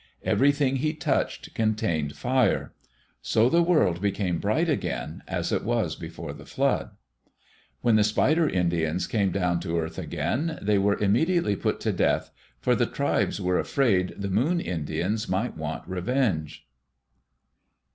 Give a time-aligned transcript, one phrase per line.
[0.23, 2.73] Everything he touched contained fire.
[3.21, 6.89] So the world became bright again, as it was before the flood.
[7.81, 12.31] When the Spider Indians came down to earth again, they were immediately put to death,
[12.59, 16.67] for the tribes were afraid the Moon Indians might want revenge.